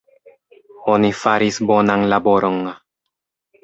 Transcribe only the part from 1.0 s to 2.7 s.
faris bonan laboron.